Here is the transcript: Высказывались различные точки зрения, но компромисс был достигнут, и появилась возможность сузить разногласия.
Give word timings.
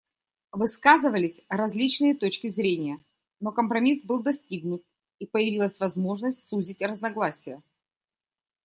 Высказывались 0.51 1.41
различные 1.47 2.15
точки 2.15 2.47
зрения, 2.47 2.99
но 3.39 3.51
компромисс 3.51 4.03
был 4.03 4.23
достигнут, 4.23 4.83
и 5.19 5.27
появилась 5.27 5.79
возможность 5.79 6.43
сузить 6.43 6.81
разногласия. 6.81 7.61